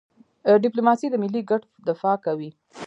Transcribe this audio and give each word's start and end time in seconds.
ډيپلوماسي 0.63 1.07
د 1.09 1.15
ملي 1.23 1.41
ګټو 1.49 1.69
دفاع 1.87 2.15
کوي. 2.25 2.49